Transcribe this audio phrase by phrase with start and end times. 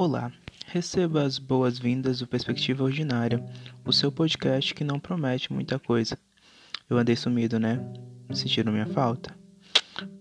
[0.00, 0.32] Olá,
[0.64, 3.44] receba as boas-vindas do Perspectiva Ordinária,
[3.84, 6.18] o seu podcast que não promete muita coisa.
[6.88, 7.78] Eu andei sumido, né?
[8.32, 9.36] Sentiram minha falta?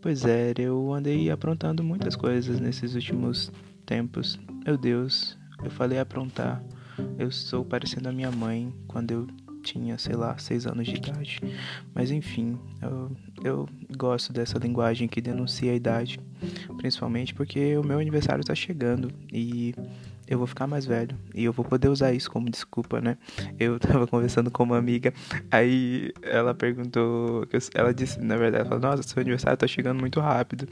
[0.02, 3.54] Pois é, eu andei aprontando muitas coisas nesses últimos
[3.86, 4.38] tempos.
[4.66, 6.61] Meu Deus, eu falei aprontar.
[7.18, 9.28] Eu estou parecendo a minha mãe quando eu
[9.64, 11.39] tinha, sei lá, seis anos de idade.
[11.94, 13.12] Mas enfim, eu,
[13.44, 16.20] eu gosto dessa linguagem que denuncia a idade,
[16.78, 19.74] principalmente porque o meu aniversário está chegando e
[20.29, 23.18] eu vou ficar mais velho e eu vou poder usar isso como desculpa, né?
[23.60, 25.11] Eu tava conversando com uma amiga,
[25.50, 30.20] aí ela perguntou, ela disse, na verdade, ela falou, nossa, seu aniversário tá chegando muito
[30.20, 30.68] rápido,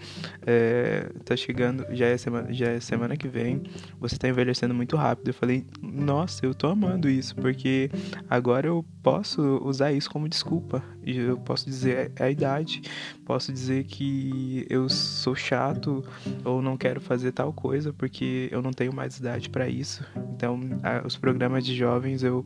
[0.46, 3.64] é, tá chegando, já é, semana, já é semana que vem,
[4.00, 5.30] você tá envelhecendo muito rápido.
[5.30, 7.90] Eu falei, nossa, eu tô amando isso, porque
[8.30, 12.82] agora eu posso usar isso como desculpa, eu posso dizer a idade,
[13.26, 16.04] posso dizer que eu sou chato
[16.44, 20.04] ou não quero fazer tal coisa porque eu não tenho mais idade para isso.
[20.36, 22.44] Então, a, os programas de jovens eu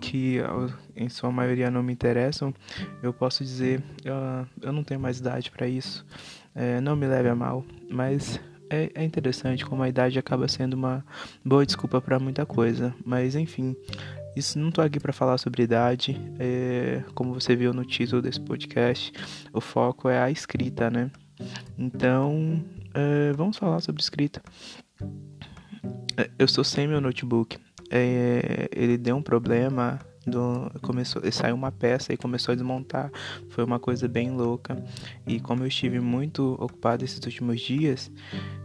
[0.00, 0.38] que
[0.96, 2.52] em sua maioria não me interessam,
[3.00, 3.80] eu posso dizer
[4.60, 6.04] eu não tenho mais idade para isso.
[6.54, 10.74] É, não me leve a mal, mas é, é, interessante como a idade acaba sendo
[10.74, 11.04] uma
[11.44, 12.94] boa desculpa para muita coisa.
[13.04, 13.76] Mas enfim,
[14.36, 16.20] isso não tô aqui para falar sobre idade.
[16.38, 19.12] É, como você viu no título desse podcast,
[19.52, 21.10] o foco é a escrita, né?
[21.78, 24.42] Então, é, vamos falar sobre escrita.
[26.16, 27.58] É, eu estou sem meu notebook.
[27.90, 29.98] É, ele deu um problema.
[30.26, 33.12] Do, começou, saiu uma peça e começou a desmontar.
[33.50, 34.76] Foi uma coisa bem louca.
[35.24, 38.10] E como eu estive muito ocupado esses últimos dias,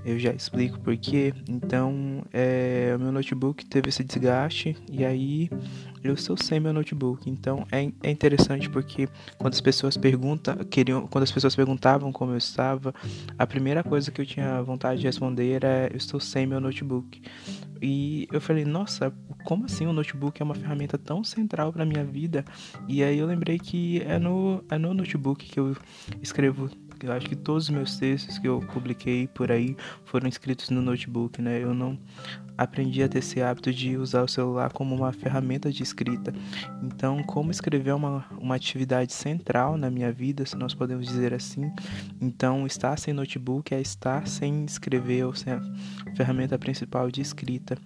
[0.04, 1.34] eu já explico porquê.
[1.48, 5.52] Então, é, meu notebook teve esse desgaste e aí
[6.04, 7.30] eu estou sem meu notebook.
[7.30, 9.08] Então, é, é interessante porque
[9.38, 12.94] quando as pessoas perguntam, queriam, quando as pessoas perguntavam como eu estava,
[13.38, 17.22] a primeira coisa que eu tinha vontade de responder era eu estou sem meu notebook.
[17.82, 19.12] E eu falei, nossa,
[19.44, 22.46] como assim o notebook é uma ferramenta tão central para minha vida?
[22.88, 25.76] E aí eu lembrei que é no, é no notebook que eu
[26.22, 26.70] escrevo
[27.04, 29.76] eu acho que todos os meus textos que eu publiquei por aí
[30.06, 31.62] foram escritos no notebook, né?
[31.62, 31.98] Eu não
[32.58, 36.34] aprendi a ter esse hábito de usar o celular como uma ferramenta de escrita.
[36.84, 41.34] Então, como escrever é uma, uma atividade central na minha vida, se nós podemos dizer
[41.34, 41.72] assim.
[42.20, 45.62] Então, estar sem notebook é estar sem escrever ou sem a
[46.16, 47.78] ferramenta principal de escrita.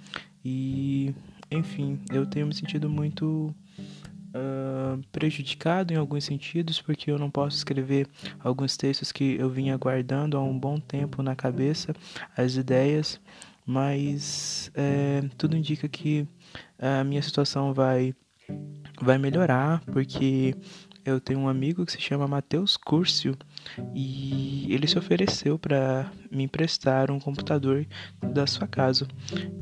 [0.43, 1.13] E,
[1.49, 3.53] enfim, eu tenho me sentido muito
[4.35, 8.07] uh, prejudicado em alguns sentidos, porque eu não posso escrever
[8.39, 11.95] alguns textos que eu vinha guardando há um bom tempo na cabeça,
[12.35, 13.19] as ideias,
[13.65, 16.27] mas é, tudo indica que
[16.77, 18.13] a minha situação vai,
[19.01, 20.55] vai melhorar, porque
[21.03, 23.35] eu tenho um amigo que se chama Matheus Curcio
[23.93, 27.85] e ele se ofereceu para me emprestar um computador
[28.21, 29.07] da sua casa.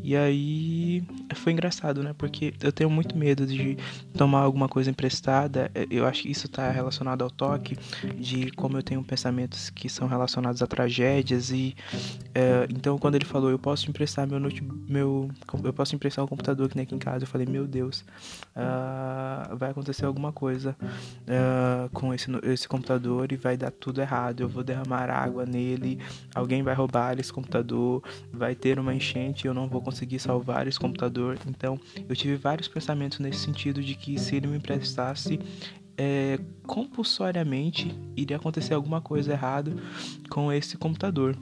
[0.04, 1.04] E aí
[1.36, 2.14] foi engraçado, né?
[2.18, 3.78] Porque eu tenho muito medo de
[4.18, 5.72] tomar alguma coisa emprestada.
[5.90, 7.78] Eu acho que isso está relacionado ao toque,
[8.18, 11.76] de como eu tenho pensamentos que são relacionados a tragédias e
[12.34, 14.40] é, então quando ele falou eu posso emprestar meu
[14.88, 15.30] meu
[15.64, 18.04] eu posso emprestar um computador que nem aqui em casa, eu falei meu Deus,
[18.56, 24.02] uh, vai acontecer alguma coisa uh, com esse esse computador e vai dar tudo tudo
[24.02, 26.00] errado, eu vou derramar água nele,
[26.34, 30.80] alguém vai roubar esse computador, vai ter uma enchente eu não vou conseguir salvar esse
[30.80, 31.38] computador.
[31.48, 35.40] Então, eu tive vários pensamentos nesse sentido de que se ele me emprestasse,
[35.96, 39.76] é, compulsoriamente iria acontecer alguma coisa errada
[40.30, 41.38] com esse computador.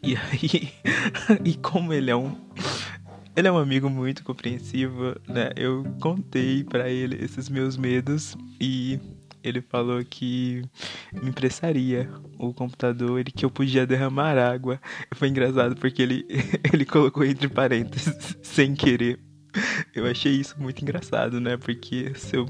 [0.00, 0.72] E aí,
[1.44, 2.36] e como ele é um
[3.36, 5.50] ele é um amigo muito compreensivo, né?
[5.56, 9.00] Eu contei para ele esses meus medos e
[9.44, 10.62] ele falou que
[11.12, 14.80] me emprestaria o computador e que eu podia derramar água.
[15.14, 16.26] Foi engraçado porque ele,
[16.72, 19.20] ele colocou entre parênteses, sem querer.
[19.94, 21.56] Eu achei isso muito engraçado, né?
[21.56, 22.46] Porque se eu,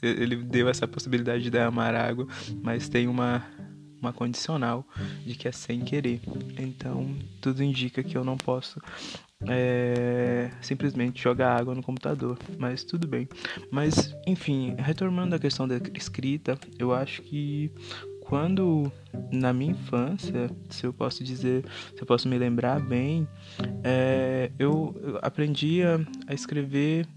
[0.00, 2.26] ele deu essa possibilidade de derramar água,
[2.62, 3.44] mas tem uma,
[4.00, 4.86] uma condicional
[5.26, 6.20] de que é sem querer.
[6.56, 8.80] Então, tudo indica que eu não posso
[9.48, 13.28] é, simplesmente jogar água no computador, mas tudo bem.
[13.70, 17.70] Mas, enfim, retomando a questão da escrita, eu acho que
[18.30, 18.92] quando
[19.32, 21.64] na minha infância, se eu posso dizer,
[21.96, 23.26] se eu posso me lembrar bem,
[23.82, 27.08] é, eu, aprendi a, escrever,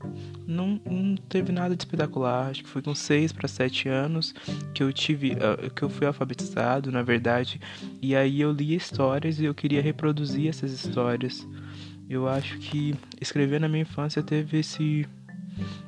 [0.48, 2.50] não, não, teve nada de espetacular.
[2.50, 4.34] Acho que foi com 6 para 7 anos
[4.74, 5.38] que eu tive,
[5.76, 7.62] que eu fui alfabetizado, na verdade,
[8.02, 11.48] e aí eu lia histórias e eu queria reproduzir essas histórias.
[12.10, 15.08] Eu acho que escrever na minha infância teve esse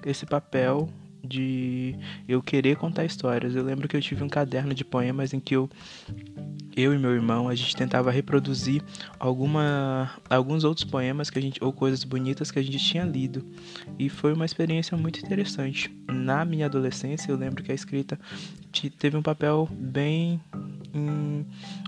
[0.05, 0.89] esse papel
[1.23, 1.95] de
[2.27, 3.55] eu querer contar histórias.
[3.55, 5.69] Eu lembro que eu tive um caderno de poemas em que eu
[6.75, 8.83] eu e meu irmão, a gente tentava reproduzir
[9.17, 13.45] alguma, alguns outros poemas que a gente ou coisas bonitas que a gente tinha lido.
[13.97, 15.89] E foi uma experiência muito interessante.
[16.09, 18.19] Na minha adolescência, eu lembro que a escrita
[18.99, 20.41] teve um papel bem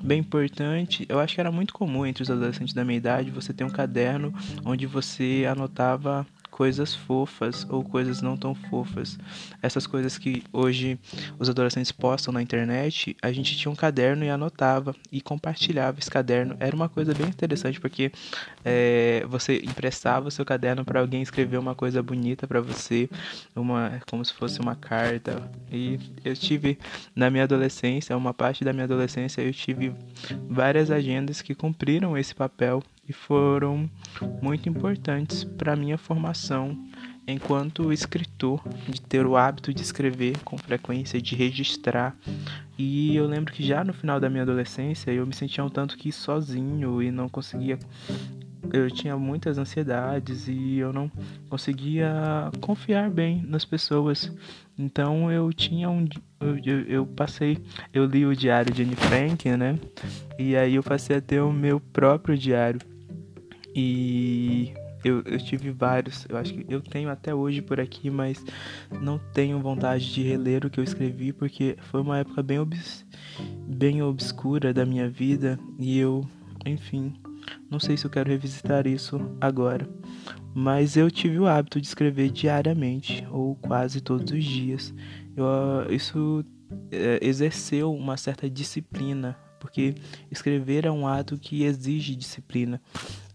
[0.04, 1.06] bem importante.
[1.10, 3.70] Eu acho que era muito comum entre os adolescentes da minha idade você ter um
[3.70, 4.34] caderno
[4.66, 6.26] onde você anotava
[6.58, 9.16] coisas fofas ou coisas não tão fofas.
[9.62, 11.00] Essas coisas que hoje
[11.38, 16.10] os adolescentes postam na internet, a gente tinha um caderno e anotava e compartilhava esse
[16.10, 16.58] caderno.
[16.60, 18.12] Era uma coisa bem interessante porque
[18.66, 23.08] é, você emprestava o seu caderno para alguém escrever uma coisa bonita para você,
[23.56, 25.48] uma como se fosse uma carta.
[25.72, 26.80] E eu tive
[27.16, 29.94] na minha adolescência, uma parte da minha adolescência, eu tive
[30.50, 33.90] várias agendas que cumpriram esse papel e foram
[34.42, 36.78] muito importantes para minha formação
[37.28, 42.16] enquanto escritor, de ter o hábito de escrever com frequência, de registrar.
[42.78, 45.98] E eu lembro que já no final da minha adolescência eu me sentia um tanto
[45.98, 47.78] que sozinho e não conseguia
[48.74, 51.12] eu tinha muitas ansiedades e eu não
[51.50, 52.12] conseguia
[52.60, 54.32] confiar bem nas pessoas.
[54.78, 56.08] Então eu tinha um.
[56.40, 57.58] Eu, eu, eu, passei.
[57.94, 59.80] Eu li o diário de Anne Frank, né?
[60.38, 62.80] E aí eu passei a ter o meu próprio diário.
[63.80, 68.44] E eu, eu tive vários, eu acho que eu tenho até hoje por aqui, mas
[69.04, 73.06] não tenho vontade de reler o que eu escrevi porque foi uma época bem, obs,
[73.68, 76.28] bem obscura da minha vida e eu,
[76.66, 77.14] enfim,
[77.70, 79.88] não sei se eu quero revisitar isso agora.
[80.56, 84.92] Mas eu tive o hábito de escrever diariamente ou quase todos os dias.
[85.36, 85.46] Eu,
[85.94, 86.44] isso
[86.92, 89.96] é, exerceu uma certa disciplina porque
[90.32, 92.82] escrever é um ato que exige disciplina.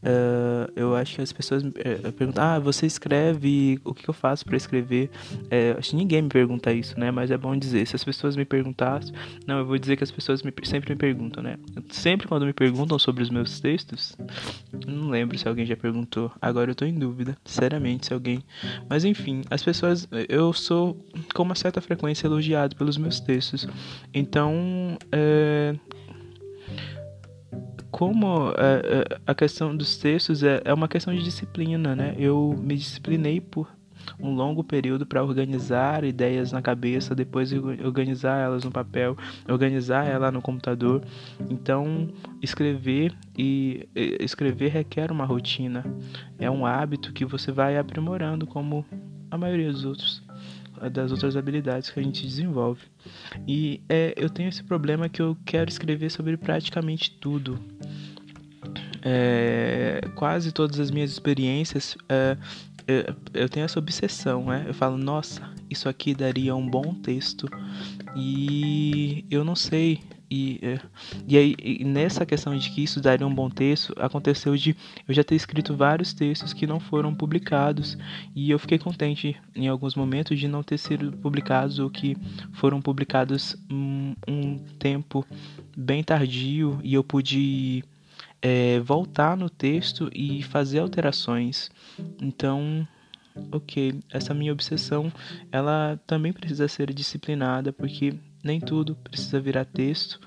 [0.02, 3.80] Uh, eu acho que as pessoas uh, perguntam: Ah, você escreve?
[3.84, 5.10] O que eu faço para escrever?
[5.32, 7.10] Uh, acho que ninguém me pergunta isso, né?
[7.12, 7.86] Mas é bom dizer.
[7.86, 9.14] Se as pessoas me perguntassem,
[9.46, 11.56] não, eu vou dizer que as pessoas me, sempre me perguntam, né?
[11.90, 14.16] Sempre quando me perguntam sobre os meus textos,
[14.86, 16.32] não lembro se alguém já perguntou.
[16.40, 18.42] Agora eu tô em dúvida, sinceramente, se alguém.
[18.88, 20.96] Mas enfim, as pessoas, eu sou
[21.32, 23.68] com uma certa frequência elogiado pelos meus textos,
[24.12, 25.76] então é,
[27.92, 32.16] como é, é, a questão dos textos é, é uma questão de disciplina, né?
[32.18, 33.68] Eu me disciplinei por
[34.18, 39.16] um longo período para organizar ideias na cabeça, depois organizar elas no papel,
[39.48, 41.02] organizar ela no computador.
[41.50, 42.08] Então,
[42.40, 45.84] escrever e escrever requer uma rotina.
[46.38, 48.84] É um hábito que você vai aprimorando como
[49.30, 50.22] a maioria dos outros
[50.90, 52.82] das outras habilidades que a gente desenvolve.
[53.46, 57.58] E é, eu tenho esse problema que eu quero escrever sobre praticamente tudo.
[59.04, 62.36] É, quase todas as minhas experiências, é,
[62.86, 64.64] eu, eu tenho essa obsessão, né?
[64.66, 67.48] Eu falo, nossa, isso aqui daria um bom texto.
[68.16, 70.00] E eu não sei
[70.34, 70.80] e, é,
[71.28, 74.74] e aí, e nessa questão de que isso daria um bom texto, aconteceu de
[75.06, 77.98] eu já ter escrito vários textos que não foram publicados
[78.34, 82.16] e eu fiquei contente em alguns momentos de não ter sido publicados ou que
[82.54, 85.26] foram publicados um, um tempo
[85.76, 87.84] bem tardio e eu pude
[88.40, 91.70] é, voltar no texto e fazer alterações.
[92.22, 92.88] Então,
[93.50, 95.12] ok, essa minha obsessão,
[95.50, 100.20] ela também precisa ser disciplinada porque nem tudo precisa virar texto,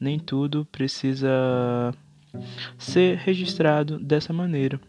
[0.00, 1.94] nem tudo precisa
[2.76, 4.80] ser registrado dessa maneira.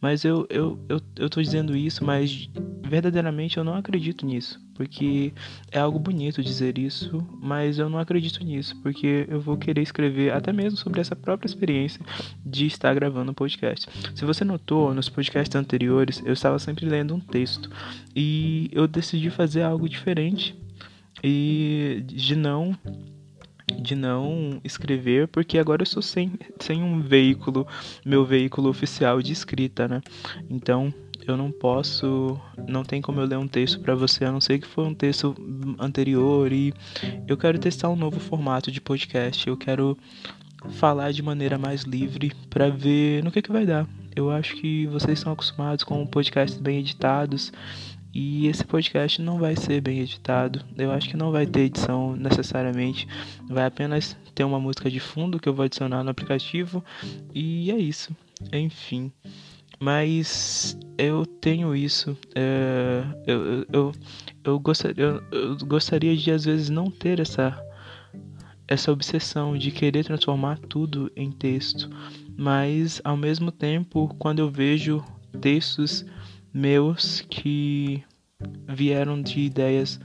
[0.00, 2.48] Mas eu, eu, eu, eu tô dizendo isso, mas
[2.82, 4.64] verdadeiramente eu não acredito nisso.
[4.74, 5.32] Porque
[5.70, 8.76] é algo bonito dizer isso, mas eu não acredito nisso.
[8.82, 12.00] Porque eu vou querer escrever até mesmo sobre essa própria experiência
[12.44, 13.88] de estar gravando um podcast.
[14.14, 17.70] Se você notou, nos podcasts anteriores eu estava sempre lendo um texto.
[18.14, 20.54] E eu decidi fazer algo diferente
[21.22, 22.76] e de não
[23.78, 27.66] de não escrever, porque agora eu estou sem, sem um veículo,
[28.04, 30.00] meu veículo oficial de escrita, né?
[30.48, 30.94] Então
[31.26, 34.60] eu não posso, não tem como eu ler um texto para você, a não ser
[34.60, 35.34] que foi um texto
[35.78, 36.72] anterior e
[37.26, 39.48] eu quero testar um novo formato de podcast.
[39.48, 39.98] Eu quero
[40.70, 43.86] falar de maneira mais livre para ver no que que vai dar.
[44.14, 47.52] Eu acho que vocês estão acostumados com podcasts bem editados
[48.18, 50.64] e esse podcast não vai ser bem editado.
[50.78, 53.06] Eu acho que não vai ter edição necessariamente.
[53.46, 56.82] Vai apenas ter uma música de fundo que eu vou adicionar no aplicativo.
[57.34, 58.16] E é isso.
[58.50, 59.12] Enfim.
[59.78, 62.16] Mas eu tenho isso.
[62.34, 63.92] É, eu, eu,
[64.42, 67.62] eu, gostaria, eu, eu gostaria de às vezes não ter essa,
[68.66, 71.90] essa obsessão de querer transformar tudo em texto.
[72.34, 75.04] Mas ao mesmo tempo, quando eu vejo
[75.42, 76.02] textos
[76.56, 78.02] meus que
[78.66, 80.00] vieram de ideias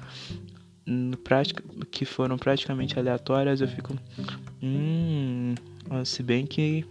[1.24, 3.98] prática, que foram praticamente aleatórias, eu fico.
[4.62, 5.56] Hum.
[6.04, 6.86] Se bem que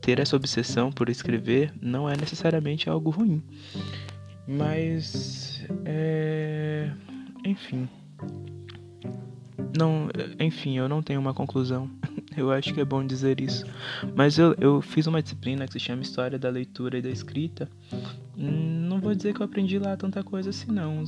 [0.00, 3.40] ter essa obsessão por escrever não é necessariamente algo ruim.
[4.46, 5.64] Mas.
[5.84, 6.90] É.
[7.44, 7.88] Enfim.
[9.76, 10.08] Não,
[10.40, 11.88] enfim, eu não tenho uma conclusão.
[12.38, 13.64] Eu acho que é bom dizer isso.
[14.14, 17.68] Mas eu, eu fiz uma disciplina que se chama História da Leitura e da Escrita.
[18.36, 21.04] Não vou dizer que eu aprendi lá tanta coisa assim, não.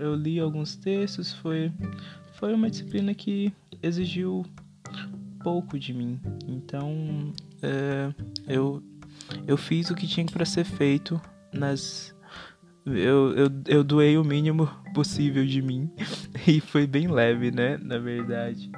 [0.00, 1.72] Eu li alguns textos, foi,
[2.34, 4.44] foi uma disciplina que exigiu
[5.42, 6.20] pouco de mim.
[6.46, 7.32] Então,
[7.62, 8.12] é,
[8.48, 8.82] eu,
[9.46, 11.20] eu fiz o que tinha para ser feito
[11.52, 12.14] nas
[12.84, 15.90] eu, eu, eu doei o mínimo possível de mim.
[16.44, 17.78] E foi bem leve, né?
[17.80, 18.68] Na verdade.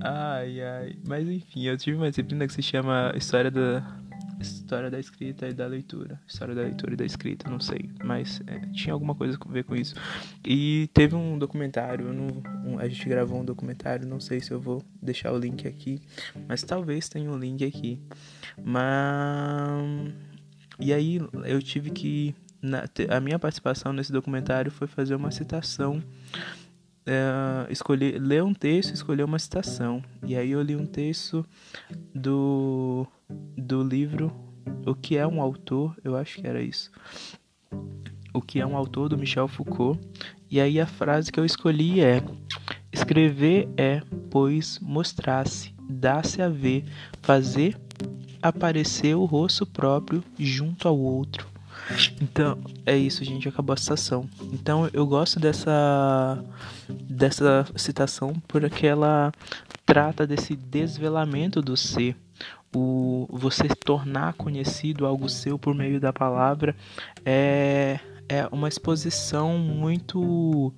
[0.00, 0.96] Ai, ai.
[1.06, 3.98] Mas enfim, eu tive uma disciplina que se chama História da.
[4.40, 6.18] História da escrita e da leitura.
[6.26, 7.90] História da leitura e da escrita, não sei.
[8.02, 9.94] Mas é, tinha alguma coisa a ver com isso.
[10.42, 12.06] E teve um documentário.
[12.08, 14.08] Um, a gente gravou um documentário.
[14.08, 16.00] Não sei se eu vou deixar o link aqui.
[16.48, 18.00] Mas talvez tenha um link aqui.
[18.64, 20.14] Mas.
[20.78, 26.02] E aí eu tive que na, a minha participação nesse documentário foi fazer uma citação,
[27.10, 30.00] é, escolher, ler um texto, escolher uma citação.
[30.24, 31.44] E aí eu li um texto
[32.14, 33.04] do,
[33.56, 34.32] do livro
[34.86, 36.88] O que é um autor, eu acho que era isso.
[38.32, 40.00] O que é um autor do Michel Foucault.
[40.48, 42.22] E aí a frase que eu escolhi é:
[42.92, 46.84] Escrever é, pois, mostrar-se, dar-se a ver,
[47.20, 47.76] fazer
[48.40, 51.49] aparecer o rosto próprio junto ao outro
[52.20, 54.28] então, é isso, gente, acabou a citação.
[54.52, 56.42] Então, eu gosto dessa
[56.88, 59.32] dessa citação porque ela
[59.84, 62.16] trata desse desvelamento do ser,
[62.74, 66.76] o você tornar conhecido algo seu por meio da palavra
[67.24, 70.72] é é uma exposição muito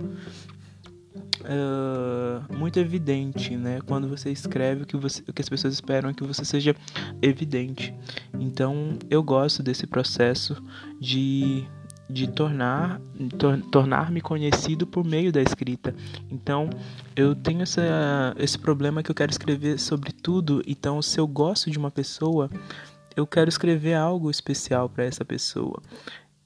[1.42, 3.80] uh, muito evidente, né?
[3.86, 6.74] Quando você escreve o que, você, o que as pessoas esperam é que você seja
[7.20, 7.94] evidente.
[8.34, 10.62] Então, eu gosto desse processo
[11.00, 11.66] de
[12.12, 13.00] de tornar
[13.38, 15.94] tor tornar-me conhecido por meio da escrita.
[16.30, 16.68] Então,
[17.16, 20.62] eu tenho essa, esse problema que eu quero escrever sobre tudo.
[20.66, 22.50] Então, se eu gosto de uma pessoa,
[23.16, 25.80] eu quero escrever algo especial para essa pessoa.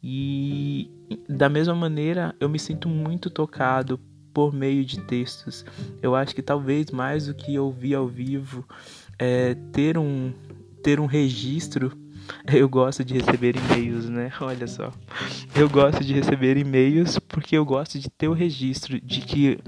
[0.03, 0.89] E
[1.29, 3.99] da mesma maneira, eu me sinto muito tocado
[4.37, 5.65] por meio de textos.
[6.03, 8.69] Eu acho que talvez mais do que ouvir ao vivo,
[9.19, 10.31] é, ter um
[10.83, 11.91] ter um registro.
[12.53, 14.31] Eu gosto de receber e-mails, né?
[14.43, 14.93] Olha só.
[15.55, 19.59] Eu gosto de receber e-mails porque eu gosto de ter o registro de que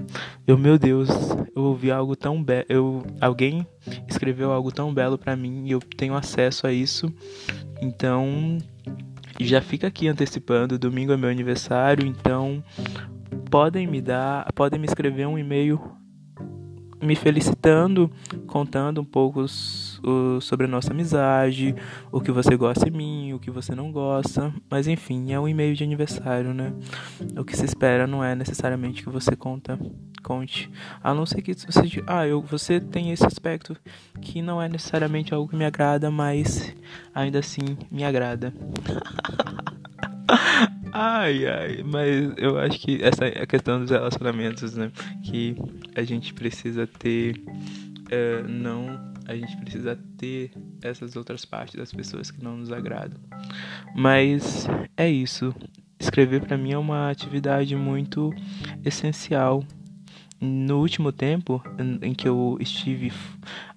[0.45, 1.07] eu, meu Deus,
[1.55, 3.65] eu ouvi algo tão belo, eu alguém
[4.09, 7.11] escreveu algo tão belo para mim e eu tenho acesso a isso.
[7.81, 8.57] Então,
[9.39, 12.61] já fica aqui antecipando, domingo é meu aniversário, então
[13.49, 15.81] podem me dar, podem me escrever um e-mail
[17.01, 18.11] me felicitando,
[18.45, 19.45] contando um pouco
[20.41, 21.73] sobre a nossa amizade,
[22.11, 25.47] o que você gosta em mim, o que você não gosta, mas enfim, é um
[25.47, 26.73] e-mail de aniversário, né?
[27.37, 29.79] O que se espera não é necessariamente que você conta,
[30.23, 30.69] conte,
[31.01, 33.77] a não ser que você, ah, eu, você tem esse aspecto
[34.21, 36.75] que não é necessariamente algo que me agrada, mas
[37.15, 38.53] ainda assim me agrada.
[41.01, 44.91] Ai, ai, mas eu acho que essa é a questão dos relacionamentos, né?
[45.23, 45.55] Que
[45.95, 47.41] a gente precisa ter.
[48.11, 48.99] É, não.
[49.25, 50.51] A gente precisa ter
[50.81, 53.17] essas outras partes das pessoas que não nos agradam.
[53.95, 55.55] Mas é isso.
[55.97, 58.33] Escrever para mim é uma atividade muito
[58.83, 59.63] essencial.
[60.41, 61.63] No último tempo
[62.01, 63.13] em que eu estive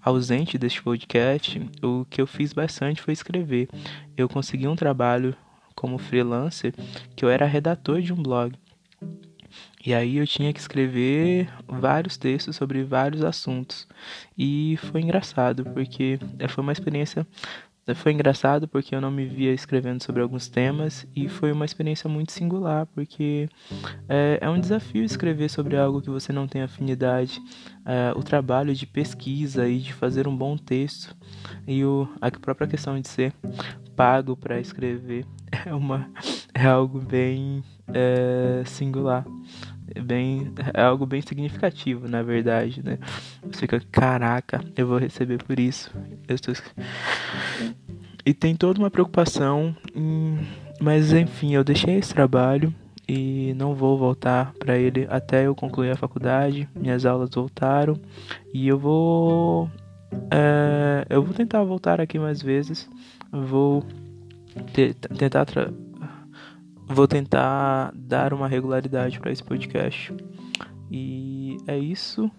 [0.03, 3.69] ausente deste podcast, o que eu fiz bastante foi escrever.
[4.17, 5.37] Eu consegui um trabalho
[5.75, 6.75] como freelancer
[7.15, 8.55] que eu era redator de um blog.
[9.85, 13.87] E aí eu tinha que escrever vários textos sobre vários assuntos.
[14.39, 17.27] E foi engraçado, porque foi uma experiência
[17.97, 22.09] foi engraçado porque eu não me via escrevendo sobre alguns temas e foi uma experiência
[22.09, 23.49] muito singular, porque
[24.09, 27.41] é, é um desafio escrever sobre algo que você não tem afinidade.
[27.85, 31.17] É, o trabalho de pesquisa e de fazer um bom texto
[31.67, 33.33] e o, a própria questão de ser
[33.97, 35.27] pago para escrever
[35.67, 36.09] é, uma,
[36.55, 39.25] é algo bem é, singular.
[39.95, 42.99] É, bem, é algo bem significativo, na verdade, né?
[43.51, 45.91] Você fica, caraca, eu vou receber por isso.
[46.29, 46.55] Estou...
[48.25, 49.75] E tem toda uma preocupação,
[50.81, 52.73] mas enfim, eu deixei esse trabalho
[53.09, 56.69] e não vou voltar para ele até eu concluir a faculdade.
[56.75, 58.01] Minhas aulas voltaram
[58.55, 59.69] e eu vou,
[60.31, 61.05] é...
[61.11, 62.89] eu vou tentar voltar aqui mais vezes.
[63.33, 63.85] Vou
[65.19, 65.47] tentar
[66.87, 70.15] vou tentar dar uma regularidade para esse podcast.
[70.91, 72.31] E é isso.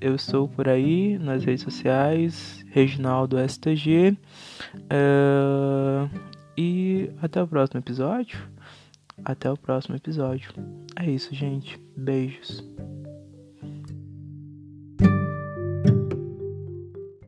[0.00, 4.16] Eu estou por aí nas redes sociais, Reginaldo STG.
[4.74, 6.08] Uh,
[6.56, 8.38] e até o próximo episódio.
[9.24, 10.52] Até o próximo episódio.
[10.96, 11.78] É isso, gente.
[11.96, 12.64] Beijos.